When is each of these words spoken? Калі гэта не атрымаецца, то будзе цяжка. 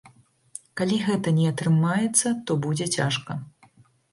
Калі 0.81 0.97
гэта 1.09 1.33
не 1.39 1.45
атрымаецца, 1.51 2.27
то 2.49 2.59
будзе 2.65 2.87
цяжка. 2.97 3.37